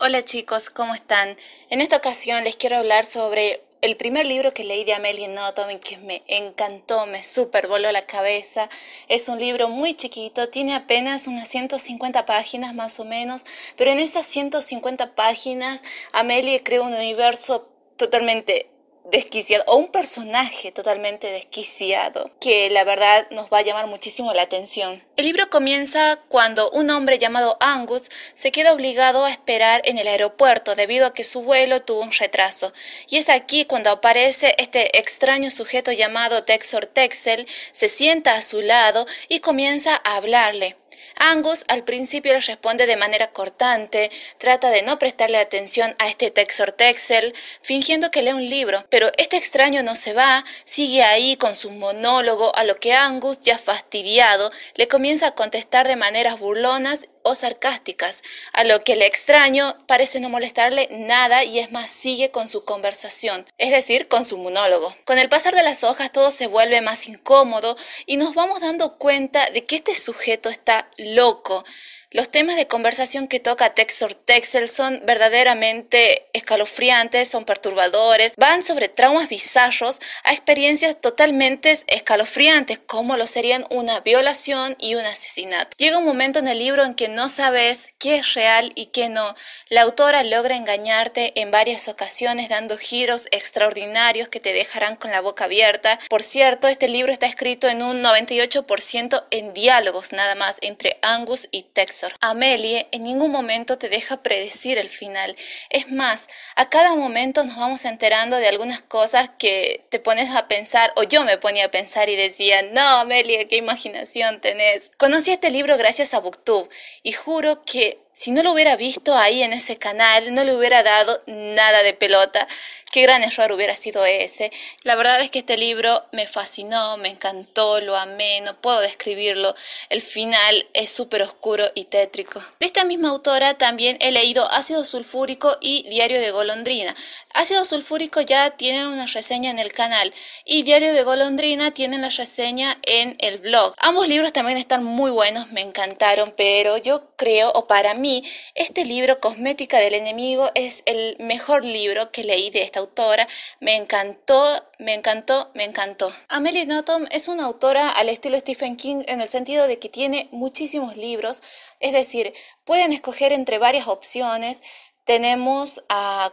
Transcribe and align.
Hola 0.00 0.24
chicos, 0.24 0.68
¿cómo 0.68 0.96
están? 0.96 1.36
En 1.68 1.80
esta 1.80 1.98
ocasión 1.98 2.42
les 2.42 2.56
quiero 2.56 2.78
hablar 2.78 3.04
sobre 3.04 3.62
el 3.82 3.96
primer 3.96 4.26
libro 4.26 4.52
que 4.52 4.64
leí 4.64 4.82
de 4.82 4.94
Amelie 4.94 5.28
Nothomb 5.28 5.78
que 5.78 5.96
me 5.96 6.24
encantó, 6.26 7.06
me 7.06 7.22
super 7.22 7.68
voló 7.68 7.92
la 7.92 8.04
cabeza. 8.04 8.68
Es 9.06 9.28
un 9.28 9.38
libro 9.38 9.68
muy 9.68 9.94
chiquito, 9.94 10.48
tiene 10.48 10.74
apenas 10.74 11.28
unas 11.28 11.46
150 11.46 12.26
páginas 12.26 12.74
más 12.74 12.98
o 12.98 13.04
menos, 13.04 13.46
pero 13.76 13.92
en 13.92 14.00
esas 14.00 14.26
150 14.26 15.14
páginas 15.14 15.82
Amelie 16.10 16.64
crea 16.64 16.82
un 16.82 16.92
universo 16.92 17.70
totalmente 17.96 18.68
desquiciado 19.10 19.64
o 19.66 19.76
un 19.76 19.88
personaje 19.88 20.72
totalmente 20.72 21.30
desquiciado 21.30 22.30
que 22.40 22.70
la 22.70 22.84
verdad 22.84 23.26
nos 23.30 23.50
va 23.50 23.58
a 23.58 23.62
llamar 23.62 23.86
muchísimo 23.86 24.32
la 24.32 24.42
atención. 24.42 25.02
El 25.16 25.26
libro 25.26 25.50
comienza 25.50 26.20
cuando 26.28 26.70
un 26.70 26.90
hombre 26.90 27.18
llamado 27.18 27.56
Angus 27.60 28.10
se 28.34 28.52
queda 28.52 28.72
obligado 28.72 29.24
a 29.24 29.30
esperar 29.30 29.82
en 29.84 29.98
el 29.98 30.08
aeropuerto 30.08 30.74
debido 30.74 31.06
a 31.06 31.14
que 31.14 31.24
su 31.24 31.42
vuelo 31.42 31.82
tuvo 31.82 32.00
un 32.00 32.12
retraso. 32.12 32.72
Y 33.08 33.18
es 33.18 33.28
aquí 33.28 33.64
cuando 33.64 33.90
aparece 33.90 34.54
este 34.58 34.98
extraño 34.98 35.50
sujeto 35.50 35.92
llamado 35.92 36.44
Texor 36.44 36.86
Texel, 36.86 37.46
se 37.72 37.88
sienta 37.88 38.34
a 38.34 38.42
su 38.42 38.62
lado 38.62 39.06
y 39.28 39.40
comienza 39.40 40.00
a 40.04 40.16
hablarle. 40.16 40.76
Angus 41.16 41.64
al 41.68 41.84
principio 41.84 42.32
le 42.32 42.40
responde 42.40 42.86
de 42.86 42.96
manera 42.96 43.30
cortante, 43.32 44.10
trata 44.38 44.70
de 44.70 44.82
no 44.82 44.98
prestarle 44.98 45.38
atención 45.38 45.94
a 45.98 46.08
este 46.08 46.30
Texor 46.30 46.72
Texel, 46.72 47.34
fingiendo 47.62 48.10
que 48.10 48.22
lee 48.22 48.32
un 48.32 48.48
libro, 48.48 48.84
pero 48.90 49.10
este 49.16 49.36
extraño 49.36 49.82
no 49.82 49.94
se 49.94 50.12
va, 50.12 50.44
sigue 50.64 51.02
ahí 51.02 51.36
con 51.36 51.54
su 51.54 51.70
monólogo, 51.70 52.54
a 52.56 52.64
lo 52.64 52.76
que 52.76 52.92
Angus, 52.92 53.40
ya 53.40 53.58
fastidiado, 53.58 54.50
le 54.74 54.88
comienza 54.88 55.28
a 55.28 55.34
contestar 55.34 55.86
de 55.86 55.96
maneras 55.96 56.38
burlonas 56.38 57.08
o 57.22 57.34
sarcásticas, 57.34 58.22
a 58.52 58.64
lo 58.64 58.82
que 58.82 58.94
el 58.94 59.02
extraño 59.02 59.76
parece 59.86 60.20
no 60.20 60.28
molestarle 60.28 60.88
nada 60.90 61.44
y 61.44 61.58
es 61.58 61.70
más 61.72 61.90
sigue 61.90 62.30
con 62.30 62.48
su 62.48 62.64
conversación, 62.64 63.44
es 63.58 63.70
decir, 63.70 64.08
con 64.08 64.24
su 64.24 64.38
monólogo. 64.38 64.94
Con 65.04 65.18
el 65.18 65.28
pasar 65.28 65.54
de 65.54 65.62
las 65.62 65.84
hojas 65.84 66.12
todo 66.12 66.30
se 66.30 66.46
vuelve 66.46 66.80
más 66.80 67.06
incómodo 67.06 67.76
y 68.06 68.16
nos 68.16 68.34
vamos 68.34 68.60
dando 68.60 68.98
cuenta 68.98 69.50
de 69.50 69.66
que 69.66 69.76
este 69.76 69.94
sujeto 69.94 70.48
está 70.48 70.88
loco. 70.96 71.64
Los 72.12 72.28
temas 72.28 72.56
de 72.56 72.66
conversación 72.66 73.28
que 73.28 73.38
toca 73.38 73.72
Texor 73.72 74.14
Texel 74.14 74.68
son 74.68 75.00
verdaderamente 75.06 76.26
escalofriantes, 76.32 77.28
son 77.28 77.44
perturbadores, 77.44 78.34
van 78.36 78.64
sobre 78.64 78.88
traumas 78.88 79.28
bizarros 79.28 80.00
a 80.24 80.32
experiencias 80.32 81.00
totalmente 81.00 81.70
escalofriantes, 81.86 82.80
como 82.80 83.16
lo 83.16 83.28
serían 83.28 83.64
una 83.70 84.00
violación 84.00 84.74
y 84.80 84.96
un 84.96 85.04
asesinato. 85.04 85.76
Llega 85.78 85.98
un 85.98 86.04
momento 86.04 86.40
en 86.40 86.48
el 86.48 86.58
libro 86.58 86.84
en 86.84 86.96
que 86.96 87.06
no 87.06 87.28
sabes 87.28 87.94
qué 88.00 88.16
es 88.16 88.34
real 88.34 88.72
y 88.74 88.86
qué 88.86 89.08
no. 89.08 89.36
La 89.68 89.82
autora 89.82 90.24
logra 90.24 90.56
engañarte 90.56 91.40
en 91.40 91.52
varias 91.52 91.86
ocasiones 91.86 92.48
dando 92.48 92.76
giros 92.76 93.28
extraordinarios 93.30 94.28
que 94.28 94.40
te 94.40 94.52
dejarán 94.52 94.96
con 94.96 95.12
la 95.12 95.20
boca 95.20 95.44
abierta. 95.44 96.00
Por 96.08 96.24
cierto, 96.24 96.66
este 96.66 96.88
libro 96.88 97.12
está 97.12 97.26
escrito 97.26 97.68
en 97.68 97.84
un 97.84 98.02
98% 98.02 99.26
en 99.30 99.54
diálogos 99.54 100.10
nada 100.10 100.34
más 100.34 100.58
entre 100.60 100.98
Angus 101.02 101.46
y 101.52 101.62
Texor. 101.62 101.99
Amelie 102.20 102.88
en 102.92 103.04
ningún 103.04 103.30
momento 103.30 103.78
te 103.78 103.88
deja 103.88 104.22
predecir 104.22 104.78
el 104.78 104.88
final. 104.88 105.36
Es 105.68 105.90
más, 105.90 106.28
a 106.56 106.68
cada 106.68 106.94
momento 106.94 107.44
nos 107.44 107.56
vamos 107.56 107.84
enterando 107.84 108.36
de 108.36 108.48
algunas 108.48 108.80
cosas 108.82 109.30
que 109.38 109.86
te 109.90 109.98
pones 109.98 110.34
a 110.34 110.48
pensar, 110.48 110.92
o 110.96 111.02
yo 111.02 111.24
me 111.24 111.38
ponía 111.38 111.66
a 111.66 111.70
pensar 111.70 112.08
y 112.08 112.16
decía, 112.16 112.62
no, 112.62 113.00
Amelie, 113.00 113.48
qué 113.48 113.56
imaginación 113.56 114.40
tenés. 114.40 114.90
Conocí 114.96 115.32
este 115.32 115.50
libro 115.50 115.76
gracias 115.76 116.14
a 116.14 116.20
Booktube 116.20 116.68
y 117.02 117.12
juro 117.12 117.62
que 117.64 117.98
si 118.20 118.32
no 118.32 118.42
lo 118.42 118.52
hubiera 118.52 118.76
visto 118.76 119.16
ahí 119.16 119.42
en 119.42 119.54
ese 119.54 119.78
canal, 119.78 120.34
no 120.34 120.44
le 120.44 120.54
hubiera 120.54 120.82
dado 120.82 121.22
nada 121.26 121.82
de 121.82 121.94
pelota. 121.94 122.46
Qué 122.92 123.00
gran 123.02 123.22
error 123.22 123.52
hubiera 123.52 123.76
sido 123.76 124.04
ese. 124.04 124.52
La 124.82 124.94
verdad 124.96 125.22
es 125.22 125.30
que 125.30 125.38
este 125.38 125.56
libro 125.56 126.04
me 126.12 126.26
fascinó, 126.26 126.98
me 126.98 127.08
encantó, 127.08 127.80
lo 127.80 127.96
amé, 127.96 128.42
no 128.42 128.60
puedo 128.60 128.80
describirlo. 128.80 129.54
El 129.88 130.02
final 130.02 130.68
es 130.74 130.90
súper 130.90 131.22
oscuro 131.22 131.70
y 131.74 131.84
tétrico. 131.84 132.42
De 132.58 132.66
esta 132.66 132.84
misma 132.84 133.08
autora 133.08 133.54
también 133.54 133.96
he 134.00 134.10
leído 134.10 134.50
Ácido 134.50 134.84
Sulfúrico 134.84 135.56
y 135.60 135.88
Diario 135.88 136.20
de 136.20 136.32
Golondrina. 136.32 136.94
Ácido 137.32 137.64
Sulfúrico 137.64 138.20
ya 138.20 138.50
tiene 138.50 138.86
una 138.88 139.06
reseña 139.06 139.50
en 139.50 139.60
el 139.60 139.72
canal 139.72 140.12
y 140.44 140.64
Diario 140.64 140.92
de 140.92 141.04
Golondrina 141.04 141.70
tiene 141.70 141.96
la 141.96 142.10
reseña 142.10 142.76
en 142.82 143.16
el 143.20 143.38
blog. 143.38 143.72
Ambos 143.78 144.08
libros 144.08 144.32
también 144.32 144.58
están 144.58 144.82
muy 144.82 145.12
buenos, 145.12 145.52
me 145.52 145.60
encantaron, 145.60 146.34
pero 146.36 146.76
yo 146.76 147.09
creo, 147.20 147.52
o 147.54 147.66
para 147.66 147.92
mí, 147.92 148.24
este 148.54 148.86
libro, 148.86 149.20
Cosmética 149.20 149.76
del 149.78 149.92
Enemigo, 149.92 150.48
es 150.54 150.82
el 150.86 151.16
mejor 151.18 151.66
libro 151.66 152.10
que 152.12 152.24
leí 152.24 152.48
de 152.48 152.62
esta 152.62 152.80
autora. 152.80 153.28
Me 153.60 153.76
encantó, 153.76 154.64
me 154.78 154.94
encantó, 154.94 155.50
me 155.52 155.64
encantó. 155.64 156.14
Amelie 156.28 156.64
Nothomb 156.64 157.06
es 157.10 157.28
una 157.28 157.44
autora 157.44 157.90
al 157.90 158.08
estilo 158.08 158.38
Stephen 158.38 158.76
King 158.76 159.02
en 159.06 159.20
el 159.20 159.28
sentido 159.28 159.68
de 159.68 159.78
que 159.78 159.90
tiene 159.90 160.30
muchísimos 160.32 160.96
libros, 160.96 161.42
es 161.78 161.92
decir, 161.92 162.32
pueden 162.64 162.94
escoger 162.94 163.34
entre 163.34 163.58
varias 163.58 163.86
opciones. 163.86 164.62
Tenemos, 165.04 165.82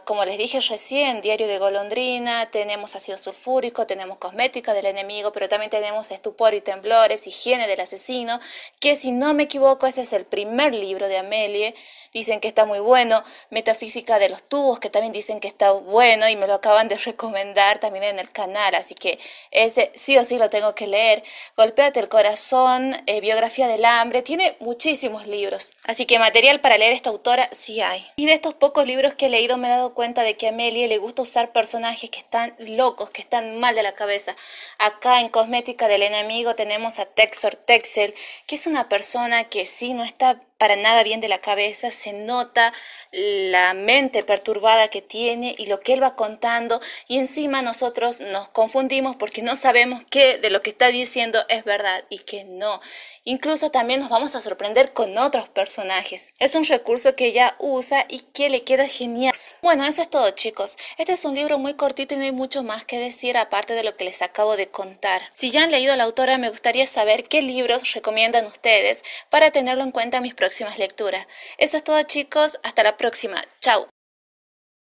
como 0.04 0.24
les 0.24 0.38
dije 0.38 0.60
recién, 0.60 1.20
Diario 1.20 1.48
de 1.48 1.58
Golondrina, 1.58 2.50
tenemos 2.50 2.94
ácido 2.94 3.18
sulfúrico, 3.18 3.86
tenemos 3.86 4.18
cosmética 4.18 4.72
del 4.72 4.86
enemigo, 4.86 5.32
pero 5.32 5.48
también 5.48 5.70
tenemos 5.70 6.10
estupor 6.10 6.54
y 6.54 6.60
temblores, 6.60 7.26
higiene 7.26 7.66
del 7.66 7.80
asesino, 7.80 8.38
que 8.80 8.94
si 8.94 9.10
no 9.10 9.34
me 9.34 9.44
equivoco 9.44 9.86
ese 9.86 10.02
es 10.02 10.12
el 10.12 10.26
primer 10.26 10.74
libro 10.74 11.08
de 11.08 11.18
Amelie 11.18 11.74
dicen 12.12 12.40
que 12.40 12.48
está 12.48 12.66
muy 12.66 12.80
bueno, 12.80 13.22
Metafísica 13.50 14.18
de 14.18 14.28
los 14.28 14.42
tubos, 14.42 14.80
que 14.80 14.90
también 14.90 15.12
dicen 15.12 15.40
que 15.40 15.48
está 15.48 15.72
bueno 15.72 16.28
y 16.28 16.36
me 16.36 16.46
lo 16.46 16.54
acaban 16.54 16.88
de 16.88 16.98
recomendar 17.08 17.78
también 17.78 18.04
en 18.04 18.18
el 18.18 18.30
canal, 18.30 18.74
así 18.74 18.94
que 18.94 19.18
ese 19.50 19.92
sí 19.94 20.16
o 20.18 20.24
sí 20.24 20.38
lo 20.38 20.50
tengo 20.50 20.74
que 20.74 20.86
leer. 20.86 21.22
Golpéate 21.56 22.00
el 22.00 22.08
corazón, 22.08 22.96
eh, 23.06 23.20
Biografía 23.20 23.68
del 23.68 23.84
hambre, 23.84 24.22
tiene 24.22 24.56
muchísimos 24.60 25.26
libros, 25.26 25.74
así 25.84 26.06
que 26.06 26.18
material 26.18 26.60
para 26.60 26.78
leer 26.78 26.92
esta 26.92 27.10
autora 27.10 27.48
sí 27.52 27.80
hay. 27.80 28.06
Y 28.16 28.26
de 28.26 28.34
estos 28.34 28.54
pocos 28.58 28.86
libros 28.86 29.14
que 29.14 29.26
he 29.26 29.30
leído 29.30 29.56
me 29.56 29.68
he 29.68 29.70
dado 29.70 29.94
cuenta 29.94 30.22
de 30.22 30.36
que 30.36 30.46
a 30.46 30.50
Amelie 30.50 30.88
le 30.88 30.98
gusta 30.98 31.22
usar 31.22 31.52
personajes 31.52 32.10
que 32.10 32.18
están 32.20 32.54
locos, 32.58 33.10
que 33.10 33.22
están 33.22 33.58
mal 33.58 33.74
de 33.74 33.82
la 33.82 33.94
cabeza. 33.94 34.36
Acá 34.78 35.20
en 35.20 35.28
Cosmética 35.28 35.88
del 35.88 36.02
Enemigo 36.02 36.54
tenemos 36.54 36.98
a 36.98 37.06
Texor 37.06 37.56
Texel, 37.56 38.14
que 38.46 38.56
es 38.56 38.66
una 38.66 38.88
persona 38.88 39.44
que 39.44 39.66
sí 39.66 39.94
no 39.94 40.04
está 40.04 40.40
para 40.58 40.76
nada 40.76 41.02
bien 41.04 41.20
de 41.20 41.28
la 41.28 41.40
cabeza, 41.40 41.90
se 41.90 42.12
nota 42.12 42.72
la 43.12 43.74
mente 43.74 44.22
perturbada 44.22 44.88
que 44.88 45.00
tiene 45.00 45.54
y 45.56 45.66
lo 45.66 45.80
que 45.80 45.94
él 45.94 46.02
va 46.02 46.16
contando 46.16 46.80
y 47.06 47.18
encima 47.18 47.62
nosotros 47.62 48.20
nos 48.20 48.48
confundimos 48.48 49.16
porque 49.16 49.42
no 49.42 49.56
sabemos 49.56 50.02
qué 50.10 50.38
de 50.38 50.50
lo 50.50 50.60
que 50.60 50.70
está 50.70 50.88
diciendo 50.88 51.38
es 51.48 51.64
verdad 51.64 52.04
y 52.10 52.18
que 52.18 52.44
no. 52.44 52.80
Incluso 53.24 53.70
también 53.70 54.00
nos 54.00 54.08
vamos 54.08 54.34
a 54.34 54.40
sorprender 54.40 54.94
con 54.94 55.16
otros 55.18 55.48
personajes. 55.50 56.32
Es 56.38 56.54
un 56.54 56.64
recurso 56.64 57.14
que 57.14 57.26
ella 57.26 57.56
usa 57.58 58.06
y 58.08 58.20
que 58.20 58.48
le 58.48 58.64
queda 58.64 58.88
genial. 58.88 59.34
Bueno, 59.60 59.84
eso 59.84 60.02
es 60.02 60.08
todo 60.08 60.30
chicos. 60.30 60.78
Este 60.96 61.12
es 61.12 61.24
un 61.24 61.34
libro 61.34 61.58
muy 61.58 61.74
cortito 61.74 62.14
y 62.14 62.16
no 62.16 62.24
hay 62.24 62.32
mucho 62.32 62.62
más 62.62 62.84
que 62.84 62.98
decir 62.98 63.36
aparte 63.36 63.74
de 63.74 63.84
lo 63.84 63.96
que 63.96 64.04
les 64.04 64.22
acabo 64.22 64.56
de 64.56 64.68
contar. 64.68 65.22
Si 65.34 65.50
ya 65.50 65.62
han 65.62 65.70
leído 65.70 65.92
a 65.92 65.96
la 65.96 66.04
autora 66.04 66.38
me 66.38 66.48
gustaría 66.48 66.86
saber 66.86 67.24
qué 67.24 67.42
libros 67.42 67.92
recomiendan 67.92 68.46
ustedes 68.46 69.04
para 69.28 69.50
tenerlo 69.50 69.84
en 69.84 69.92
cuenta 69.92 70.16
en 70.16 70.22
mis 70.22 70.34
próximas 70.48 70.78
lecturas. 70.78 71.26
Eso 71.58 71.76
es 71.76 71.84
todo 71.84 72.02
chicos, 72.04 72.58
hasta 72.62 72.82
la 72.82 72.96
próxima. 72.96 73.42
Chao. 73.60 73.86